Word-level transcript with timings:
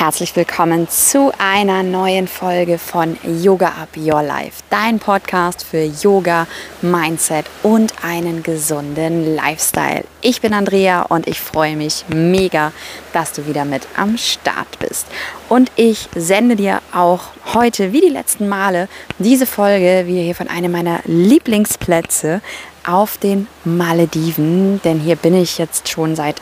herzlich 0.00 0.34
willkommen 0.34 0.88
zu 0.88 1.30
einer 1.38 1.84
neuen 1.84 2.26
Folge 2.26 2.78
von 2.78 3.16
Yoga 3.22 3.68
Up 3.80 3.96
Your 3.96 4.24
Life, 4.24 4.64
dein 4.68 4.98
Podcast 4.98 5.64
für 5.64 5.84
Yoga, 5.84 6.48
Mindset 6.82 7.46
und 7.62 7.92
einen 8.02 8.42
gesunden 8.42 9.36
Lifestyle. 9.36 10.02
Ich 10.20 10.40
bin 10.40 10.52
Andrea 10.52 11.02
und 11.02 11.28
ich 11.28 11.40
freue 11.40 11.76
mich 11.76 12.04
mega, 12.08 12.72
dass 13.12 13.34
du 13.34 13.46
wieder 13.46 13.64
mit 13.64 13.86
am 13.96 14.18
Start 14.18 14.80
bist. 14.80 15.06
Und 15.48 15.70
ich 15.76 16.08
sende 16.16 16.56
dir 16.56 16.80
auch 16.92 17.26
heute, 17.54 17.92
wie 17.92 18.00
die 18.00 18.08
letzten 18.08 18.48
Male, 18.48 18.88
diese 19.20 19.46
Folge, 19.46 20.08
wie 20.08 20.20
hier 20.24 20.34
von 20.34 20.48
einem 20.48 20.72
meiner 20.72 21.02
Lieblingsplätze 21.04 22.40
auf 22.84 23.16
den 23.16 23.46
Malediven, 23.64 24.80
denn 24.82 24.98
hier 24.98 25.14
bin 25.14 25.40
ich 25.40 25.56
jetzt 25.58 25.88
schon 25.88 26.16
seit 26.16 26.40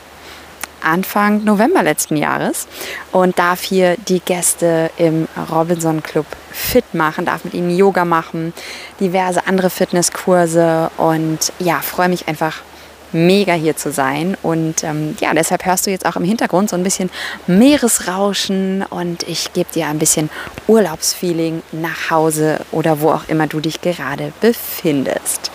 Anfang 0.84 1.44
November 1.44 1.82
letzten 1.82 2.16
Jahres 2.16 2.66
und 3.12 3.38
darf 3.38 3.62
hier 3.62 3.96
die 4.08 4.20
Gäste 4.20 4.90
im 4.96 5.28
Robinson 5.50 6.02
Club 6.02 6.26
fit 6.50 6.94
machen, 6.94 7.24
darf 7.24 7.44
mit 7.44 7.54
ihnen 7.54 7.70
Yoga 7.70 8.04
machen, 8.04 8.52
diverse 9.00 9.46
andere 9.46 9.70
Fitnesskurse 9.70 10.90
und 10.96 11.52
ja, 11.58 11.80
freue 11.80 12.08
mich 12.08 12.28
einfach 12.28 12.62
mega 13.12 13.52
hier 13.54 13.76
zu 13.76 13.92
sein. 13.92 14.36
Und 14.42 14.84
ähm, 14.84 15.16
ja, 15.20 15.34
deshalb 15.34 15.64
hörst 15.64 15.86
du 15.86 15.90
jetzt 15.90 16.06
auch 16.06 16.16
im 16.16 16.24
Hintergrund 16.24 16.70
so 16.70 16.76
ein 16.76 16.82
bisschen 16.82 17.10
Meeresrauschen 17.46 18.84
und 18.88 19.22
ich 19.24 19.52
gebe 19.52 19.70
dir 19.72 19.86
ein 19.86 19.98
bisschen 19.98 20.30
Urlaubsfeeling 20.66 21.62
nach 21.72 22.10
Hause 22.10 22.60
oder 22.72 23.00
wo 23.00 23.10
auch 23.10 23.28
immer 23.28 23.46
du 23.46 23.60
dich 23.60 23.80
gerade 23.80 24.32
befindest. 24.40 25.50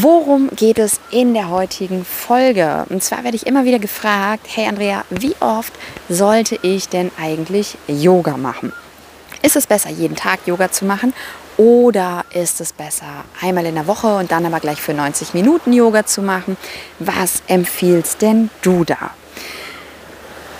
Worum 0.00 0.48
geht 0.54 0.78
es 0.78 1.00
in 1.10 1.34
der 1.34 1.48
heutigen 1.48 2.04
Folge? 2.04 2.86
Und 2.88 3.02
zwar 3.02 3.24
werde 3.24 3.36
ich 3.36 3.48
immer 3.48 3.64
wieder 3.64 3.80
gefragt, 3.80 4.46
hey 4.54 4.68
Andrea, 4.68 5.02
wie 5.10 5.34
oft 5.40 5.72
sollte 6.08 6.56
ich 6.62 6.88
denn 6.88 7.10
eigentlich 7.20 7.76
Yoga 7.88 8.36
machen? 8.36 8.72
Ist 9.42 9.56
es 9.56 9.66
besser, 9.66 9.90
jeden 9.90 10.14
Tag 10.14 10.46
Yoga 10.46 10.70
zu 10.70 10.84
machen 10.84 11.14
oder 11.56 12.24
ist 12.32 12.60
es 12.60 12.72
besser, 12.72 13.24
einmal 13.40 13.66
in 13.66 13.74
der 13.74 13.88
Woche 13.88 14.14
und 14.18 14.30
dann 14.30 14.46
aber 14.46 14.60
gleich 14.60 14.80
für 14.80 14.94
90 14.94 15.34
Minuten 15.34 15.72
Yoga 15.72 16.06
zu 16.06 16.22
machen? 16.22 16.56
Was 17.00 17.42
empfiehlst 17.48 18.22
denn 18.22 18.50
du 18.62 18.84
da? 18.84 19.10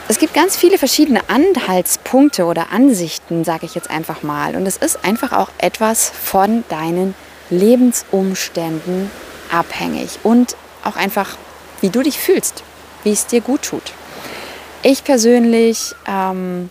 Es 0.08 0.19
gibt 0.19 0.34
ganz 0.34 0.56
viele 0.56 0.78
verschiedene 0.78 1.20
Anhaltspunkte 1.28 2.45
oder 2.45 2.73
Ansichten, 2.73 3.45
sage 3.45 3.67
ich 3.67 3.77
jetzt 3.77 3.91
einfach 3.91 4.25
mal. 4.25 4.56
Und 4.56 4.67
es 4.67 4.78
ist 4.78 5.05
einfach 5.05 5.30
auch 5.30 5.50
etwas 5.58 6.11
von 6.11 6.64
deinen 6.69 7.14
Lebensumständen 7.50 9.11
abhängig 9.50 10.18
und 10.22 10.56
auch 10.84 10.96
einfach, 10.96 11.36
wie 11.80 11.91
du 11.91 12.02
dich 12.02 12.18
fühlst, 12.18 12.62
wie 13.04 13.12
es 13.12 13.27
dir 13.27 13.41
gut 13.41 13.62
tut. 13.62 13.92
Ich 14.82 15.05
persönlich, 15.05 15.94
ähm, 16.06 16.70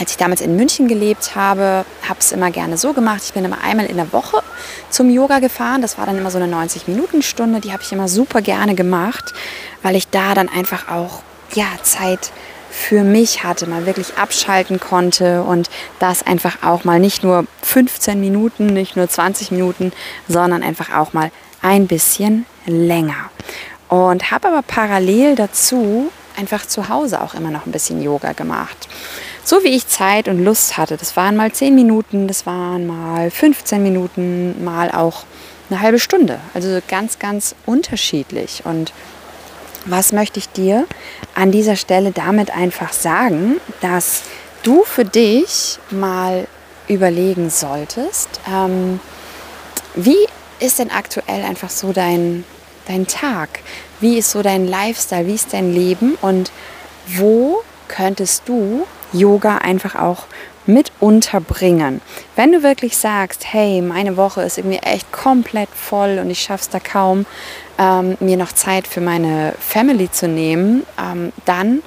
als 0.00 0.10
ich 0.10 0.16
damals 0.16 0.40
in 0.40 0.56
München 0.56 0.88
gelebt 0.88 1.36
habe, 1.36 1.84
habe 2.08 2.18
es 2.18 2.32
immer 2.32 2.50
gerne 2.50 2.76
so 2.76 2.92
gemacht. 2.92 3.22
Ich 3.24 3.32
bin 3.32 3.44
immer 3.44 3.62
einmal 3.62 3.86
in 3.86 3.96
der 3.96 4.12
Woche 4.12 4.42
zum 4.90 5.08
Yoga 5.10 5.38
gefahren. 5.38 5.82
Das 5.82 5.98
war 5.98 6.06
dann 6.06 6.18
immer 6.18 6.30
so 6.30 6.38
eine 6.38 6.52
90-Minuten-Stunde. 6.52 7.60
Die 7.60 7.72
habe 7.72 7.82
ich 7.82 7.92
immer 7.92 8.08
super 8.08 8.42
gerne 8.42 8.74
gemacht, 8.74 9.32
weil 9.82 9.94
ich 9.94 10.08
da 10.08 10.34
dann 10.34 10.48
einfach 10.48 10.88
auch 10.88 11.22
ja, 11.54 11.66
Zeit 11.82 12.32
für 12.72 13.04
mich 13.04 13.44
hatte, 13.44 13.66
mal 13.66 13.84
wirklich 13.84 14.16
abschalten 14.16 14.80
konnte 14.80 15.42
und 15.42 15.68
das 15.98 16.26
einfach 16.26 16.62
auch 16.62 16.84
mal 16.84 16.98
nicht 16.98 17.22
nur 17.22 17.44
15 17.62 18.18
Minuten, 18.18 18.66
nicht 18.66 18.96
nur 18.96 19.08
20 19.08 19.50
Minuten, 19.50 19.92
sondern 20.26 20.62
einfach 20.62 20.94
auch 20.94 21.12
mal 21.12 21.30
ein 21.62 21.86
bisschen 21.86 22.46
länger. 22.66 23.30
Und 23.88 24.30
habe 24.30 24.48
aber 24.48 24.62
parallel 24.62 25.36
dazu 25.36 26.10
einfach 26.36 26.66
zu 26.66 26.88
Hause 26.88 27.20
auch 27.20 27.34
immer 27.34 27.50
noch 27.50 27.66
ein 27.66 27.72
bisschen 27.72 28.02
Yoga 28.02 28.32
gemacht. 28.32 28.88
So 29.44 29.64
wie 29.64 29.68
ich 29.68 29.86
Zeit 29.88 30.28
und 30.28 30.44
Lust 30.44 30.76
hatte. 30.76 30.96
Das 30.96 31.16
waren 31.16 31.36
mal 31.36 31.52
10 31.52 31.74
Minuten, 31.74 32.28
das 32.28 32.46
waren 32.46 32.86
mal 32.86 33.30
15 33.30 33.82
Minuten, 33.82 34.64
mal 34.64 34.90
auch 34.90 35.24
eine 35.68 35.80
halbe 35.80 35.98
Stunde. 35.98 36.40
Also 36.54 36.80
ganz, 36.88 37.18
ganz 37.18 37.54
unterschiedlich. 37.66 38.62
Und 38.64 38.92
was 39.84 40.12
möchte 40.12 40.38
ich 40.38 40.48
dir 40.48 40.86
an 41.34 41.50
dieser 41.50 41.76
Stelle 41.76 42.12
damit 42.12 42.50
einfach 42.54 42.92
sagen, 42.92 43.56
dass 43.80 44.22
du 44.62 44.84
für 44.84 45.04
dich 45.04 45.78
mal 45.90 46.46
überlegen 46.88 47.50
solltest, 47.50 48.28
ähm, 48.48 49.00
wie 49.94 50.26
ist 50.62 50.78
denn 50.78 50.90
aktuell 50.90 51.42
einfach 51.44 51.70
so 51.70 51.92
dein, 51.92 52.44
dein 52.86 53.06
Tag? 53.06 53.60
Wie 54.00 54.18
ist 54.18 54.30
so 54.30 54.42
dein 54.42 54.66
Lifestyle? 54.66 55.26
Wie 55.26 55.34
ist 55.34 55.52
dein 55.52 55.72
Leben? 55.72 56.16
Und 56.22 56.50
wo 57.06 57.62
könntest 57.88 58.42
du 58.46 58.86
Yoga 59.12 59.58
einfach 59.58 59.94
auch 59.94 60.26
mit 60.66 60.92
unterbringen. 61.00 62.00
Wenn 62.36 62.52
du 62.52 62.62
wirklich 62.62 62.96
sagst, 62.96 63.52
hey, 63.52 63.82
meine 63.82 64.16
Woche 64.16 64.42
ist 64.42 64.58
irgendwie 64.58 64.78
echt 64.78 65.10
komplett 65.10 65.68
voll 65.70 66.18
und 66.20 66.30
ich 66.30 66.40
schaffe 66.40 66.62
es 66.62 66.68
da 66.68 66.78
kaum, 66.78 67.26
ähm, 67.78 68.16
mir 68.20 68.36
noch 68.36 68.52
Zeit 68.52 68.86
für 68.86 69.00
meine 69.00 69.54
Family 69.58 70.10
zu 70.10 70.28
nehmen, 70.28 70.86
ähm, 70.98 71.32
dann 71.44 71.82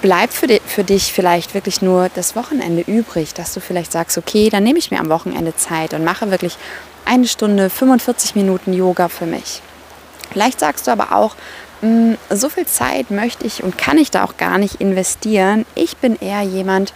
bleibt 0.00 0.32
für, 0.32 0.48
für 0.66 0.84
dich 0.84 1.12
vielleicht 1.12 1.54
wirklich 1.54 1.82
nur 1.82 2.08
das 2.14 2.34
Wochenende 2.34 2.82
übrig, 2.82 3.34
dass 3.34 3.54
du 3.54 3.60
vielleicht 3.60 3.92
sagst, 3.92 4.18
okay, 4.18 4.48
dann 4.48 4.64
nehme 4.64 4.78
ich 4.78 4.90
mir 4.90 4.98
am 4.98 5.10
Wochenende 5.10 5.54
Zeit 5.54 5.94
und 5.94 6.02
mache 6.02 6.30
wirklich 6.30 6.56
eine 7.04 7.26
Stunde, 7.26 7.70
45 7.70 8.34
Minuten 8.34 8.72
Yoga 8.72 9.08
für 9.08 9.26
mich. 9.26 9.62
Vielleicht 10.32 10.60
sagst 10.60 10.86
du 10.86 10.90
aber 10.90 11.12
auch, 11.12 11.34
mm, 11.82 12.14
so 12.30 12.48
viel 12.48 12.66
Zeit 12.66 13.10
möchte 13.10 13.46
ich 13.46 13.62
und 13.62 13.76
kann 13.76 13.98
ich 13.98 14.10
da 14.10 14.24
auch 14.24 14.36
gar 14.36 14.58
nicht 14.58 14.80
investieren. 14.80 15.66
Ich 15.74 15.96
bin 15.98 16.16
eher 16.16 16.42
jemand, 16.42 16.92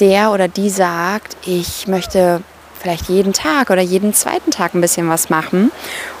der 0.00 0.30
oder 0.30 0.48
die 0.48 0.70
sagt, 0.70 1.36
ich 1.44 1.86
möchte 1.86 2.42
vielleicht 2.78 3.08
jeden 3.08 3.32
Tag 3.32 3.70
oder 3.70 3.82
jeden 3.82 4.14
zweiten 4.14 4.50
Tag 4.50 4.74
ein 4.74 4.80
bisschen 4.80 5.08
was 5.08 5.30
machen 5.30 5.72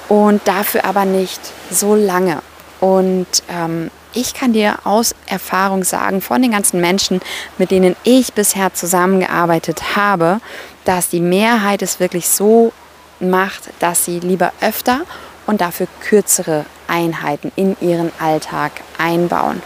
und 0.08 0.40
dafür 0.46 0.84
aber 0.84 1.04
nicht 1.04 1.40
so 1.70 1.94
lange. 1.94 2.42
Und 2.80 3.26
ähm, 3.48 3.90
ich 4.14 4.34
kann 4.34 4.52
dir 4.52 4.78
aus 4.84 5.14
Erfahrung 5.26 5.84
sagen, 5.84 6.20
von 6.20 6.42
den 6.42 6.52
ganzen 6.52 6.80
Menschen, 6.80 7.20
mit 7.58 7.70
denen 7.70 7.94
ich 8.04 8.32
bisher 8.32 8.72
zusammengearbeitet 8.74 9.96
habe, 9.96 10.40
dass 10.84 11.08
die 11.08 11.20
Mehrheit 11.20 11.82
es 11.82 12.00
wirklich 12.00 12.28
so 12.28 12.72
macht, 13.20 13.70
dass 13.80 14.04
sie 14.04 14.20
lieber 14.20 14.52
öfter 14.60 15.02
und 15.46 15.60
dafür 15.60 15.86
kürzere 16.00 16.64
Einheiten 16.86 17.52
in 17.56 17.76
ihren 17.80 18.12
Alltag 18.18 18.72
einbauen. 18.98 19.62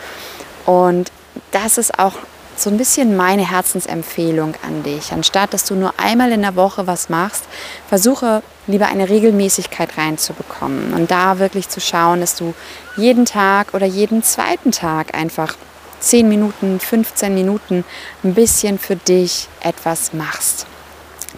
Und 0.64 1.10
das 1.50 1.78
ist 1.78 1.98
auch 1.98 2.14
so 2.56 2.70
ein 2.70 2.76
bisschen 2.76 3.16
meine 3.16 3.48
Herzensempfehlung 3.50 4.54
an 4.66 4.82
dich. 4.82 5.12
Anstatt 5.12 5.54
dass 5.54 5.64
du 5.64 5.74
nur 5.74 5.94
einmal 5.98 6.32
in 6.32 6.42
der 6.42 6.56
Woche 6.56 6.86
was 6.86 7.08
machst, 7.08 7.44
versuche 7.88 8.42
lieber 8.66 8.86
eine 8.86 9.08
Regelmäßigkeit 9.08 9.96
reinzubekommen 9.96 10.94
und 10.94 11.10
da 11.10 11.38
wirklich 11.38 11.68
zu 11.68 11.80
schauen, 11.80 12.20
dass 12.20 12.36
du 12.36 12.54
jeden 12.96 13.24
Tag 13.24 13.74
oder 13.74 13.86
jeden 13.86 14.22
zweiten 14.22 14.70
Tag 14.70 15.14
einfach 15.14 15.56
10 16.00 16.28
Minuten, 16.28 16.78
15 16.78 17.34
Minuten 17.34 17.84
ein 18.22 18.34
bisschen 18.34 18.78
für 18.78 18.96
dich 18.96 19.48
etwas 19.60 20.12
machst. 20.12 20.66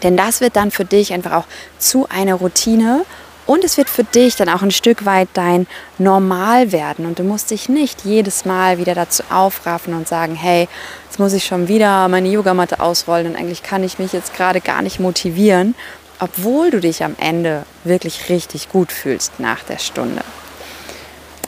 Denn 0.03 0.17
das 0.17 0.41
wird 0.41 0.57
dann 0.57 0.71
für 0.71 0.85
dich 0.85 1.13
einfach 1.13 1.33
auch 1.33 1.47
zu 1.79 2.09
einer 2.09 2.35
Routine 2.35 3.05
und 3.47 3.63
es 3.63 3.77
wird 3.77 3.91
für 3.91 4.05
dich 4.05 4.37
dann 4.37 4.49
auch 4.49 4.63
ein 4.63 4.71
Stück 4.71 5.05
weit 5.05 5.29
dein 5.35 5.67
Normal 5.99 6.73
werden. 6.73 7.05
Und 7.05 7.19
du 7.19 7.23
musst 7.23 7.51
dich 7.51 7.69
nicht 7.69 8.05
jedes 8.05 8.45
Mal 8.45 8.79
wieder 8.79 8.95
dazu 8.95 9.23
aufraffen 9.31 9.95
und 9.95 10.09
sagen, 10.09 10.35
hey, 10.35 10.69
jetzt 11.05 11.19
muss 11.19 11.35
ich 11.35 11.45
schon 11.45 11.69
wieder 11.69 12.09
meine 12.09 12.29
Yogamatte 12.29 12.81
ausrollen 12.81 13.27
und 13.27 13.37
eigentlich 13.37 13.63
kann 13.63 13.85
ich 13.85 13.99
mich 13.99 14.13
jetzt 14.13 14.35
gerade 14.35 14.61
gar 14.61 14.81
nicht 14.81 14.99
motivieren, 14.99 15.75
obwohl 16.21 16.71
du 16.71 16.81
dich 16.81 17.05
am 17.05 17.17
Ende 17.19 17.65
wirklich 17.85 18.31
richtig 18.31 18.71
gut 18.71 18.91
fühlst 18.93 19.39
nach 19.39 19.63
der 19.63 19.79
Stunde. 19.79 20.23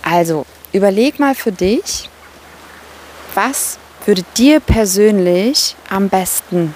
Also 0.02 0.44
überleg 0.72 1.18
mal 1.18 1.34
für 1.34 1.52
dich, 1.52 2.10
was 3.34 3.78
würde 4.04 4.25
dir 4.37 4.60
persönlich 4.60 5.76
am 5.90 6.08
besten 6.08 6.75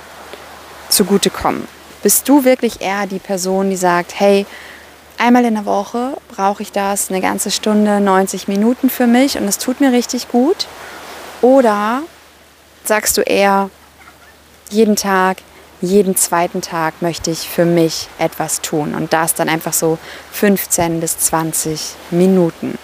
zugutekommen? 1.00 1.66
Bist 2.02 2.28
du 2.28 2.44
wirklich 2.44 2.82
eher 2.82 3.06
die 3.06 3.18
Person, 3.18 3.70
die 3.70 3.76
sagt, 3.76 4.20
hey, 4.20 4.44
einmal 5.16 5.46
in 5.46 5.54
der 5.54 5.64
Woche 5.64 6.16
brauche 6.28 6.62
ich 6.62 6.72
das, 6.72 7.08
eine 7.08 7.22
ganze 7.22 7.50
Stunde, 7.50 8.00
90 8.00 8.48
Minuten 8.48 8.90
für 8.90 9.06
mich 9.06 9.38
und 9.38 9.44
es 9.44 9.56
tut 9.56 9.80
mir 9.80 9.92
richtig 9.92 10.28
gut? 10.28 10.66
Oder 11.40 12.02
sagst 12.84 13.16
du 13.16 13.22
eher, 13.22 13.70
jeden 14.68 14.94
Tag, 14.94 15.38
jeden 15.80 16.16
zweiten 16.16 16.60
Tag 16.60 17.00
möchte 17.00 17.30
ich 17.30 17.48
für 17.48 17.64
mich 17.64 18.08
etwas 18.18 18.60
tun 18.60 18.94
und 18.94 19.14
das 19.14 19.34
dann 19.34 19.48
einfach 19.48 19.72
so 19.72 19.96
15 20.32 21.00
bis 21.00 21.18
20 21.18 21.94
Minuten. 22.10 22.78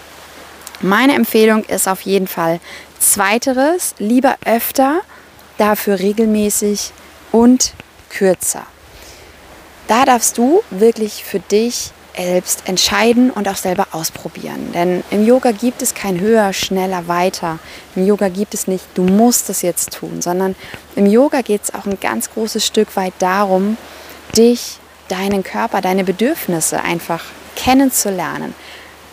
Meine 0.80 1.14
Empfehlung 1.14 1.64
ist 1.64 1.86
auf 1.86 2.00
jeden 2.02 2.28
Fall 2.28 2.60
zweiteres, 2.98 3.94
lieber 3.98 4.36
öfter, 4.46 5.00
dafür 5.58 5.98
regelmäßig 5.98 6.92
und 7.30 7.74
kürzer. 8.10 8.66
Da 9.88 10.04
darfst 10.04 10.36
du 10.38 10.62
wirklich 10.70 11.24
für 11.24 11.40
dich 11.40 11.92
selbst 12.16 12.62
entscheiden 12.66 13.30
und 13.30 13.48
auch 13.48 13.56
selber 13.56 13.88
ausprobieren. 13.92 14.72
Denn 14.72 15.04
im 15.10 15.24
Yoga 15.24 15.52
gibt 15.52 15.82
es 15.82 15.94
kein 15.94 16.18
höher, 16.18 16.52
schneller, 16.52 17.08
weiter. 17.08 17.58
Im 17.94 18.06
Yoga 18.06 18.28
gibt 18.28 18.54
es 18.54 18.66
nicht, 18.66 18.84
du 18.94 19.02
musst 19.02 19.50
es 19.50 19.62
jetzt 19.62 19.92
tun, 19.92 20.22
sondern 20.22 20.56
im 20.94 21.06
Yoga 21.06 21.42
geht 21.42 21.64
es 21.64 21.74
auch 21.74 21.84
ein 21.84 22.00
ganz 22.00 22.30
großes 22.30 22.64
Stück 22.64 22.96
weit 22.96 23.12
darum, 23.18 23.76
dich, 24.36 24.78
deinen 25.08 25.44
Körper, 25.44 25.80
deine 25.80 26.04
Bedürfnisse 26.04 26.82
einfach 26.82 27.24
kennenzulernen, 27.54 28.54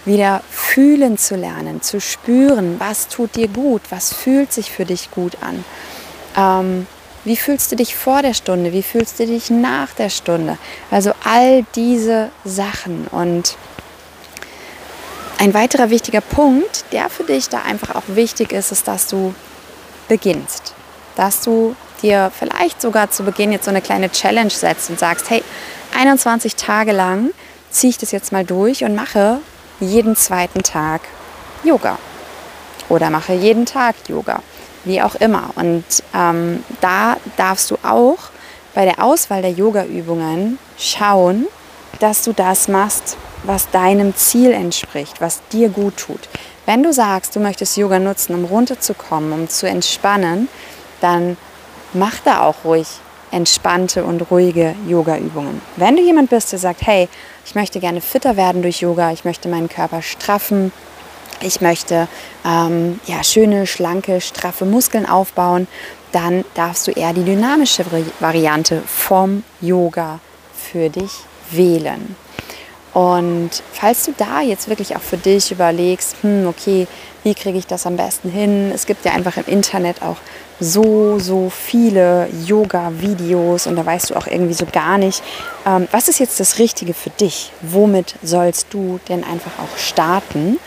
wieder 0.06 0.42
fühlen 0.50 1.18
zu 1.18 1.36
lernen, 1.36 1.82
zu 1.82 2.02
spüren, 2.02 2.80
was 2.80 3.08
tut 3.10 3.36
dir 3.36 3.48
gut, 3.48 3.82
was 3.90 4.14
fühlt 4.14 4.52
sich 4.52 4.72
für 4.72 4.86
dich 4.86 5.12
gut 5.12 5.38
an. 5.42 5.64
Ähm, 6.36 6.88
wie 7.26 7.38
fühlst 7.38 7.72
du 7.72 7.76
dich 7.76 7.96
vor 7.96 8.22
der 8.22 8.34
Stunde? 8.34 8.74
Wie 8.74 8.84
fühlst 8.84 9.20
du 9.20 9.26
dich 9.26 9.50
nach 9.50 9.94
der 9.94 10.10
Stunde? 10.10 10.58
Also 10.92 11.14
all 11.24 11.66
diese 11.76 12.30
Sachen. 12.44 13.08
Und 13.08 13.56
ein 15.38 15.54
weiterer 15.54 15.90
wichtiger 15.90 16.22
Punkt, 16.22 16.86
der 16.92 17.10
für 17.10 17.24
dich 17.24 17.50
da 17.50 17.62
einfach 17.62 17.96
auch 17.96 18.04
wichtig 18.08 18.52
ist, 18.52 18.72
ist, 18.72 18.88
dass 18.88 19.08
du 19.08 19.34
beginnst. 20.10 20.74
Dass 21.16 21.42
du 21.42 21.76
dir 22.02 22.32
vielleicht 22.38 22.82
sogar 22.82 23.10
zu 23.10 23.24
Beginn 23.24 23.54
jetzt 23.54 23.66
so 23.66 23.72
eine 23.72 23.82
kleine 23.82 24.12
Challenge 24.12 24.50
setzt 24.50 24.90
und 24.90 25.00
sagst, 25.00 25.30
hey, 25.30 25.44
21 25.98 26.56
Tage 26.56 26.92
lang 26.92 27.30
ziehe 27.70 27.92
ich 27.92 27.98
das 27.98 28.12
jetzt 28.12 28.34
mal 28.34 28.44
durch 28.44 28.84
und 28.84 28.96
mache 28.96 29.40
jeden 29.80 30.16
zweiten 30.18 30.64
Tag 30.64 31.02
Yoga. 31.64 31.98
Oder 32.90 33.10
mache 33.10 33.34
jeden 33.34 33.66
Tag 33.66 33.96
Yoga 34.10 34.42
wie 34.86 35.02
auch 35.02 35.16
immer. 35.16 35.52
Und 35.56 35.84
ähm, 36.14 36.64
da 36.82 37.18
darfst 37.38 37.72
du 37.72 37.78
auch 37.84 38.18
bei 38.74 38.86
der 38.86 39.04
Auswahl 39.04 39.42
der 39.42 39.52
Yoga-Übungen 39.52 40.58
schauen, 40.78 41.48
dass 42.00 42.24
du 42.24 42.34
das 42.34 42.68
machst, 42.68 43.18
was 43.44 43.70
deinem 43.70 44.16
Ziel 44.16 44.52
entspricht, 44.52 45.22
was 45.22 45.42
dir 45.52 45.70
gut 45.70 45.98
tut. 45.98 46.30
Wenn 46.66 46.82
du 46.82 46.94
sagst, 46.94 47.36
du 47.36 47.40
möchtest 47.40 47.78
Yoga 47.78 48.00
nutzen, 48.00 48.34
um 48.34 48.46
runterzukommen, 48.46 49.34
um 49.34 49.50
zu 49.50 49.68
entspannen, 49.68 50.48
dann 51.02 51.38
mach 51.94 52.20
da 52.24 52.42
auch 52.42 52.56
ruhig 52.64 52.88
entspannte 53.32 54.04
und 54.06 54.22
ruhige 54.32 54.76
Yoga-Übungen. 54.88 55.62
Wenn 55.76 55.96
du 55.96 56.04
jemand 56.04 56.30
bist, 56.30 56.52
der 56.52 56.60
sagt, 56.60 56.86
hey, 56.86 57.10
ich 57.46 57.56
möchte 57.56 57.80
gerne 57.80 58.00
fitter 58.00 58.38
werden 58.38 58.62
durch 58.62 58.82
Yoga, 58.82 59.12
ich 59.12 59.26
möchte 59.26 59.50
meinen 59.50 59.70
Körper 59.70 60.02
straffen, 60.02 60.72
ich 61.44 61.62
möchte 61.62 62.08
ähm, 62.46 63.00
ja, 63.06 63.24
schöne, 63.24 63.68
schlanke, 63.68 64.22
straffe 64.22 64.66
Muskeln 64.66 65.08
aufbauen, 65.08 65.68
dann 66.12 66.46
darfst 66.54 66.88
du 66.88 66.92
eher 66.92 67.14
die 67.14 67.24
dynamische 67.24 67.86
Variante 68.20 68.82
vom 68.86 69.44
Yoga 69.62 70.20
für 70.56 70.90
dich 70.90 71.12
wählen. 71.52 72.16
Und 72.94 73.50
falls 73.74 74.06
du 74.06 74.14
da 74.16 74.42
jetzt 74.42 74.70
wirklich 74.70 74.96
auch 74.96 75.02
für 75.02 75.18
dich 75.18 75.52
überlegst, 75.52 76.16
hm, 76.22 76.48
okay, 76.48 76.88
wie 77.24 77.34
kriege 77.34 77.58
ich 77.58 77.66
das 77.66 77.88
am 77.88 77.98
besten 77.98 78.30
hin? 78.30 78.72
Es 78.74 78.86
gibt 78.86 79.04
ja 79.04 79.14
einfach 79.14 79.38
im 79.38 79.46
Internet 79.48 80.04
auch 80.04 80.18
so, 80.60 81.18
so 81.18 81.50
viele 81.50 82.30
Yoga-Videos 82.46 83.66
und 83.66 83.76
da 83.78 83.86
weißt 83.86 84.12
du 84.12 84.16
auch 84.16 84.28
irgendwie 84.28 84.54
so 84.54 84.68
gar 84.72 85.00
nicht, 85.00 85.24
ähm, 85.66 85.88
was 85.92 86.08
ist 86.08 86.20
jetzt 86.20 86.40
das 86.40 86.60
Richtige 86.60 86.94
für 86.94 87.10
dich? 87.10 87.52
Womit 87.62 88.16
sollst 88.22 88.68
du 88.70 89.00
denn 89.10 89.24
einfach 89.24 89.54
auch 89.58 89.78
starten? 89.78 90.60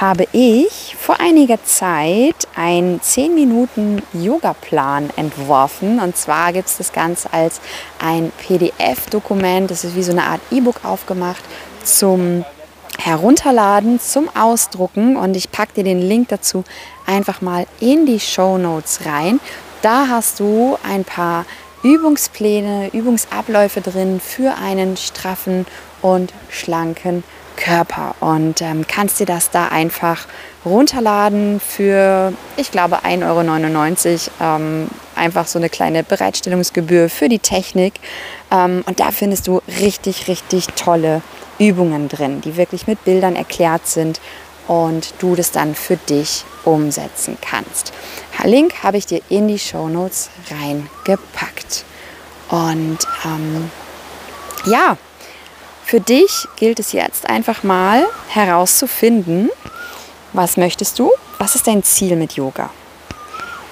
Habe 0.00 0.26
ich 0.32 0.96
vor 0.98 1.20
einiger 1.20 1.62
Zeit 1.64 2.48
einen 2.56 3.00
10 3.00 3.34
Minuten 3.34 4.02
Yoga-Plan 4.12 5.10
entworfen. 5.16 6.00
Und 6.00 6.16
zwar 6.16 6.52
gibt 6.52 6.68
es 6.68 6.78
das 6.78 6.92
Ganze 6.92 7.32
als 7.32 7.60
ein 7.98 8.32
PDF-Dokument. 8.46 9.70
Das 9.70 9.84
ist 9.84 9.94
wie 9.94 10.02
so 10.02 10.12
eine 10.12 10.24
Art 10.24 10.40
E-Book 10.50 10.84
aufgemacht 10.84 11.42
zum 11.84 12.44
Herunterladen, 12.98 14.00
zum 14.00 14.28
Ausdrucken. 14.34 15.16
Und 15.16 15.36
ich 15.36 15.50
packe 15.50 15.74
dir 15.74 15.84
den 15.84 16.02
Link 16.02 16.28
dazu 16.28 16.64
einfach 17.06 17.40
mal 17.40 17.66
in 17.80 18.06
die 18.06 18.20
Show 18.20 18.58
Notes 18.58 19.00
rein. 19.06 19.38
Da 19.82 20.08
hast 20.08 20.40
du 20.40 20.76
ein 20.82 21.04
paar 21.04 21.44
Übungspläne, 21.84 22.90
Übungsabläufe 22.92 23.80
drin 23.80 24.18
für 24.18 24.54
einen 24.56 24.96
straffen 24.96 25.66
und 26.00 26.32
schlanken 26.48 27.22
Körper 27.56 28.14
und 28.20 28.62
ähm, 28.62 28.84
kannst 28.86 29.20
dir 29.20 29.26
das 29.26 29.50
da 29.50 29.68
einfach 29.68 30.26
runterladen 30.64 31.60
für, 31.60 32.32
ich 32.56 32.70
glaube, 32.70 33.04
1,99 33.04 34.28
Euro. 34.40 34.56
Ähm, 34.56 34.88
einfach 35.16 35.46
so 35.46 35.58
eine 35.58 35.68
kleine 35.68 36.02
Bereitstellungsgebühr 36.02 37.08
für 37.08 37.28
die 37.28 37.38
Technik. 37.38 37.94
Ähm, 38.50 38.82
und 38.86 39.00
da 39.00 39.10
findest 39.10 39.46
du 39.46 39.62
richtig, 39.80 40.28
richtig 40.28 40.66
tolle 40.76 41.22
Übungen 41.58 42.08
drin, 42.08 42.40
die 42.40 42.56
wirklich 42.56 42.86
mit 42.86 43.04
Bildern 43.04 43.36
erklärt 43.36 43.86
sind 43.86 44.20
und 44.66 45.14
du 45.18 45.34
das 45.34 45.50
dann 45.50 45.74
für 45.74 45.96
dich 45.96 46.44
umsetzen 46.64 47.36
kannst. 47.40 47.92
Link 48.44 48.82
habe 48.82 48.96
ich 48.98 49.06
dir 49.06 49.20
in 49.28 49.48
die 49.48 49.58
Show 49.58 49.88
Notes 49.88 50.30
reingepackt. 50.50 51.84
Und 52.50 52.98
ähm, 53.24 53.70
ja, 54.66 54.96
für 55.94 56.00
dich 56.00 56.48
gilt 56.56 56.80
es 56.80 56.90
jetzt 56.90 57.28
einfach 57.28 57.62
mal 57.62 58.04
herauszufinden, 58.26 59.48
was 60.32 60.56
möchtest 60.56 60.98
du, 60.98 61.12
was 61.38 61.54
ist 61.54 61.68
dein 61.68 61.84
Ziel 61.84 62.16
mit 62.16 62.32
Yoga? 62.32 62.70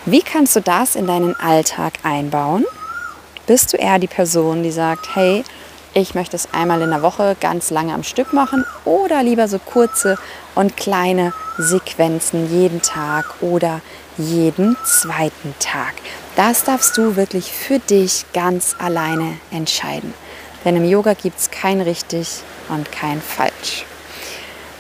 Wie 0.06 0.22
kannst 0.22 0.54
du 0.54 0.60
das 0.60 0.94
in 0.94 1.08
deinen 1.08 1.34
Alltag 1.40 1.94
einbauen? 2.04 2.64
Bist 3.48 3.72
du 3.72 3.76
eher 3.76 3.98
die 3.98 4.06
Person, 4.06 4.62
die 4.62 4.70
sagt, 4.70 5.16
hey, 5.16 5.42
ich 5.94 6.14
möchte 6.14 6.36
es 6.36 6.46
einmal 6.52 6.80
in 6.82 6.90
der 6.90 7.02
Woche 7.02 7.36
ganz 7.40 7.70
lange 7.70 7.92
am 7.92 8.04
Stück 8.04 8.32
machen 8.32 8.64
oder 8.84 9.25
lieber 9.25 9.48
so 9.48 9.58
kurze 9.58 10.16
und 10.54 10.76
kleine 10.76 11.32
Sequenzen 11.58 12.48
jeden 12.56 12.82
Tag 12.82 13.34
oder 13.40 13.80
jeden 14.16 14.76
zweiten 14.84 15.56
Tag. 15.58 15.94
Das 16.36 16.62
darfst 16.62 16.96
du 16.96 17.16
wirklich 17.16 17.50
für 17.50 17.80
dich 17.80 18.26
ganz 18.32 18.76
alleine 18.78 19.38
entscheiden. 19.50 20.14
Denn 20.64 20.76
im 20.76 20.85
Yoga 20.85 21.14
gibt 21.14 21.38
es 21.38 21.50
kein 21.50 21.81
richtig 21.81 22.41
und 22.69 22.91
kein 22.93 23.20
falsch. 23.20 23.85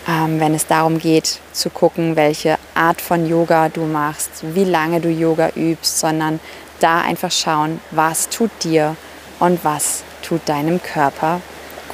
Ähm, 0.08 0.40
wenn 0.40 0.54
es 0.54 0.66
darum 0.66 0.98
geht 0.98 1.38
zu 1.52 1.70
gucken, 1.70 2.16
welche 2.16 2.58
Art 2.74 3.00
von 3.00 3.26
Yoga 3.26 3.68
du 3.68 3.82
machst, 3.82 4.30
wie 4.54 4.64
lange 4.64 5.00
du 5.00 5.08
Yoga 5.08 5.50
übst, 5.54 6.00
sondern 6.00 6.40
da 6.80 7.00
einfach 7.00 7.30
schauen, 7.30 7.80
was 7.92 8.28
tut 8.28 8.50
dir 8.62 8.96
und 9.38 9.64
was 9.64 10.02
tut 10.22 10.40
deinem 10.48 10.82
Körper 10.82 11.40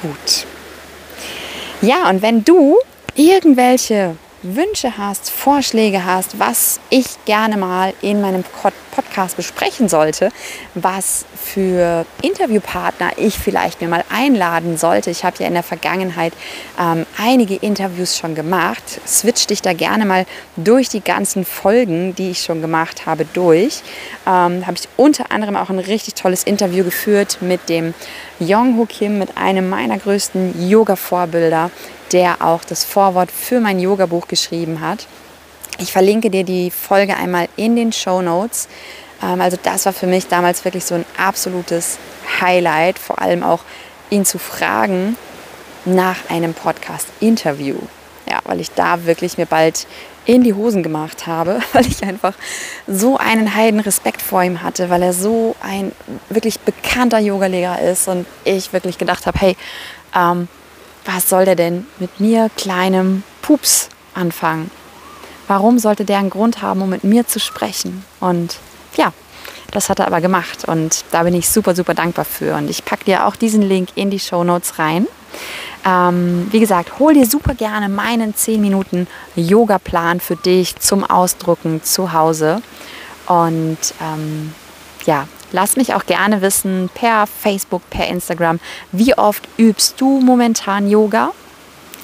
gut. 0.01 0.45
Ja, 1.81 2.09
und 2.09 2.21
wenn 2.21 2.43
du 2.43 2.77
irgendwelche 3.15 4.15
Wünsche 4.41 4.97
hast, 4.97 5.29
Vorschläge 5.29 6.05
hast, 6.05 6.39
was 6.39 6.79
ich 6.89 7.05
gerne 7.25 7.57
mal 7.57 7.93
in 8.01 8.21
meinem 8.21 8.45
Podcast 8.91 9.35
besprechen 9.35 9.89
sollte, 9.89 10.29
was 10.75 11.25
für 11.35 12.05
Interviewpartner 12.21 13.11
ich 13.17 13.37
vielleicht 13.37 13.81
mir 13.81 13.89
mal 13.89 14.03
einladen 14.09 14.77
sollte. 14.77 15.09
Ich 15.09 15.25
habe 15.25 15.37
ja 15.39 15.47
in 15.47 15.55
der 15.55 15.63
Vergangenheit 15.63 16.31
ähm, 16.79 17.05
einige 17.17 17.55
Interviews 17.55 18.17
schon 18.17 18.33
gemacht. 18.33 18.83
Switch 19.05 19.47
dich 19.47 19.61
da 19.61 19.73
gerne 19.73 20.05
mal 20.05 20.25
durch 20.55 20.87
die 20.87 21.01
ganzen 21.01 21.43
Folgen, 21.43 22.15
die 22.15 22.31
ich 22.31 22.41
schon 22.41 22.61
gemacht 22.61 23.05
habe, 23.05 23.25
durch. 23.25 23.81
Ähm, 24.25 24.65
habe 24.65 24.75
ich 24.75 24.87
unter 24.95 25.31
anderem 25.31 25.57
auch 25.57 25.69
ein 25.69 25.79
richtig 25.79 26.15
tolles 26.15 26.43
Interview 26.43 26.85
geführt 26.85 27.39
mit 27.41 27.67
dem 27.67 27.93
Yong 28.39 28.77
Ho 28.77 28.85
Kim, 28.85 29.19
mit 29.19 29.37
einem 29.37 29.69
meiner 29.69 29.97
größten 29.97 30.69
Yoga-Vorbilder 30.69 31.71
der 32.11 32.41
auch 32.41 32.63
das 32.63 32.83
Vorwort 32.83 33.31
für 33.31 33.59
mein 33.59 33.79
Yoga-Buch 33.79 34.27
geschrieben 34.27 34.81
hat. 34.81 35.07
Ich 35.77 35.91
verlinke 35.91 36.29
dir 36.29 36.43
die 36.43 36.71
Folge 36.71 37.15
einmal 37.15 37.47
in 37.55 37.75
den 37.75 37.93
Show 37.93 38.21
Notes. 38.21 38.67
Ähm, 39.23 39.41
also 39.41 39.57
das 39.61 39.85
war 39.85 39.93
für 39.93 40.07
mich 40.07 40.27
damals 40.27 40.65
wirklich 40.65 40.85
so 40.85 40.95
ein 40.95 41.05
absolutes 41.17 41.97
Highlight, 42.41 42.99
vor 42.99 43.21
allem 43.21 43.43
auch 43.43 43.61
ihn 44.09 44.25
zu 44.25 44.39
fragen 44.39 45.15
nach 45.85 46.29
einem 46.29 46.53
Podcast-Interview. 46.53 47.77
Ja, 48.29 48.39
weil 48.43 48.59
ich 48.59 48.71
da 48.71 49.05
wirklich 49.05 49.37
mir 49.37 49.45
bald 49.45 49.87
in 50.25 50.43
die 50.43 50.53
Hosen 50.53 50.83
gemacht 50.83 51.25
habe, 51.25 51.59
weil 51.73 51.87
ich 51.87 52.03
einfach 52.03 52.33
so 52.87 53.17
einen 53.17 53.55
heiden 53.55 53.79
Respekt 53.79 54.21
vor 54.21 54.43
ihm 54.43 54.61
hatte, 54.61 54.89
weil 54.89 55.01
er 55.01 55.13
so 55.13 55.55
ein 55.61 55.91
wirklich 56.29 56.59
bekannter 56.59 57.19
Yogalehrer 57.19 57.81
ist 57.81 58.07
und 58.07 58.27
ich 58.43 58.73
wirklich 58.73 58.97
gedacht 58.97 59.25
habe, 59.25 59.39
hey, 59.39 59.57
ähm, 60.15 60.47
was 61.13 61.29
soll 61.29 61.45
der 61.45 61.55
denn 61.55 61.87
mit 61.99 62.19
mir, 62.19 62.49
kleinem 62.55 63.23
Pups, 63.41 63.89
anfangen? 64.13 64.71
Warum 65.47 65.79
sollte 65.79 66.05
der 66.05 66.19
einen 66.19 66.29
Grund 66.29 66.61
haben, 66.61 66.81
um 66.81 66.89
mit 66.89 67.03
mir 67.03 67.25
zu 67.25 67.39
sprechen? 67.39 68.05
Und 68.19 68.57
ja, 68.95 69.13
das 69.71 69.89
hat 69.89 69.99
er 69.99 70.07
aber 70.07 70.21
gemacht 70.21 70.65
und 70.65 71.03
da 71.11 71.23
bin 71.23 71.33
ich 71.33 71.49
super, 71.49 71.75
super 71.75 71.93
dankbar 71.93 72.25
für. 72.25 72.55
Und 72.55 72.69
ich 72.69 72.85
packe 72.85 73.05
dir 73.05 73.25
auch 73.25 73.35
diesen 73.35 73.61
Link 73.61 73.89
in 73.95 74.09
die 74.09 74.19
Show 74.19 74.43
Notes 74.43 74.77
rein. 74.79 75.07
Ähm, 75.85 76.47
wie 76.51 76.59
gesagt, 76.59 76.99
hol 76.99 77.13
dir 77.13 77.25
super 77.25 77.53
gerne 77.53 77.89
meinen 77.89 78.35
10 78.35 78.59
Minuten 78.61 79.07
Yoga-Plan 79.35 80.19
für 80.19 80.35
dich 80.35 80.75
zum 80.77 81.03
Ausdrucken 81.03 81.83
zu 81.83 82.13
Hause. 82.13 82.61
Und 83.27 83.77
ähm, 84.01 84.53
ja, 85.05 85.27
Lass 85.51 85.77
mich 85.77 85.93
auch 85.93 86.05
gerne 86.05 86.41
wissen 86.41 86.89
per 86.93 87.25
Facebook, 87.27 87.81
per 87.89 88.07
Instagram, 88.07 88.59
wie 88.91 89.17
oft 89.17 89.47
übst 89.57 89.99
du 89.99 90.19
momentan 90.19 90.89
Yoga? 90.89 91.31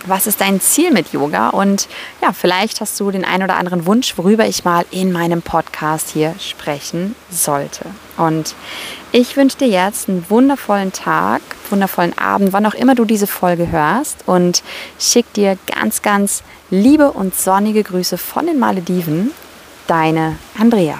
Was 0.07 0.27
ist 0.27 0.39
dein 0.39 0.61
Ziel 0.61 0.91
mit 0.91 1.13
Yoga? 1.13 1.49
Und 1.49 1.87
ja, 2.21 2.31
vielleicht 2.31 2.79
hast 2.79 2.99
du 2.99 3.09
den 3.09 3.25
einen 3.25 3.43
oder 3.43 3.57
anderen 3.57 3.87
Wunsch, 3.87 4.15
worüber 4.17 4.45
ich 4.45 4.63
mal 4.63 4.85
in 4.91 5.11
meinem 5.11 5.41
Podcast 5.41 6.11
hier 6.11 6.35
sprechen 6.39 7.15
sollte. 7.31 7.85
Und 8.17 8.53
ich 9.11 9.35
wünsche 9.35 9.57
dir 9.57 9.67
jetzt 9.67 10.07
einen 10.07 10.25
wundervollen 10.29 10.91
Tag, 10.91 11.41
wundervollen 11.71 12.15
Abend, 12.17 12.53
wann 12.53 12.67
auch 12.67 12.75
immer 12.75 12.93
du 12.93 13.05
diese 13.05 13.27
Folge 13.27 13.71
hörst 13.71 14.17
und 14.27 14.61
schick 14.99 15.31
dir 15.33 15.57
ganz, 15.65 16.03
ganz 16.03 16.43
liebe 16.69 17.11
und 17.11 17.35
sonnige 17.35 17.83
Grüße 17.83 18.17
von 18.17 18.45
den 18.45 18.59
Malediven. 18.59 19.31
Deine 19.87 20.37
Andrea. 20.59 20.99